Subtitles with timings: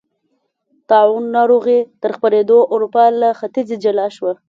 [0.89, 4.31] طاعون ناروغۍ تر خپرېدو اروپا له ختیځې جلا شوه.